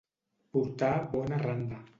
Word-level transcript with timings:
Portar 0.57 0.91
bona 1.15 1.41
randa. 1.47 1.85